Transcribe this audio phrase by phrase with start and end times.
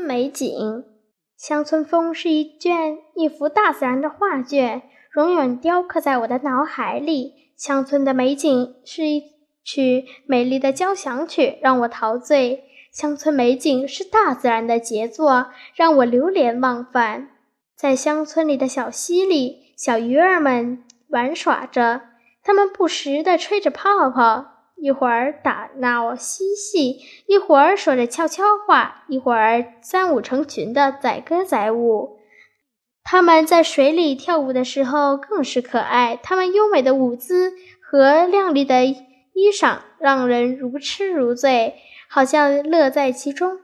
[0.00, 0.84] 美景。
[1.36, 4.82] 乡村风是一卷一幅大自然的画卷，
[5.16, 7.34] 永远雕刻在我的脑海里。
[7.56, 9.22] 乡村的美景是一
[9.64, 12.64] 曲美丽的交响曲，让我陶醉。
[12.92, 17.28] 乡村美景是大自然的杰作，让我流连忘返。
[17.76, 22.02] 在乡村里的小溪里，小鱼儿们玩耍着，
[22.42, 24.59] 它们不时地吹着泡泡。
[24.80, 32.18] 一会儿打闹嬉戏，一会儿说着悄悄话，一会儿三五成群的载歌载舞。
[33.02, 37.52] 他们在水里跳舞的时候更是可爱，他们优美的舞姿
[37.82, 41.74] 和亮丽的衣裳让人如痴如醉，
[42.08, 43.58] 好像乐在其中。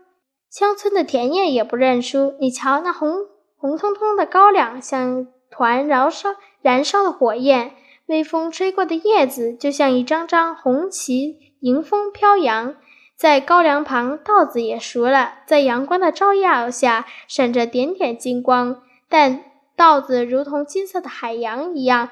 [0.51, 3.27] 乡村的田野也不认输，你瞧，那红
[3.57, 7.73] 红彤彤的高粱像团燃烧燃烧的火焰。
[8.07, 12.77] 微风吹过的叶子就像一张张红旗，迎风飘扬。
[13.17, 18.83] 在高粱旁，稻子也熟了，在阳光的照耀下闪着点点金光。
[19.09, 19.43] 但
[19.75, 22.11] 稻子如同金色的海洋一样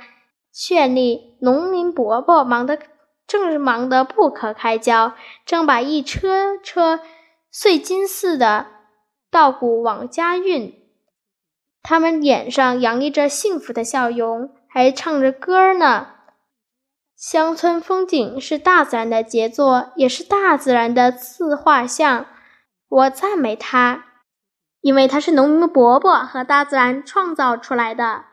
[0.55, 1.37] 绚丽。
[1.41, 2.79] 农民伯伯忙得
[3.27, 5.13] 正忙得不可开交，
[5.45, 7.01] 正把一车车
[7.51, 8.69] 碎金似的
[9.31, 10.75] 稻谷往家运。
[11.83, 14.51] 他们脸上洋溢着幸福的笑容。
[14.75, 16.09] 还唱着歌呢。
[17.17, 22.27] 乡村风景是大自然的杰作，也是大自然的自画像。
[22.89, 24.07] 我赞美它，
[24.81, 28.25] 因为它是农民伯伯和大自然创造出来的。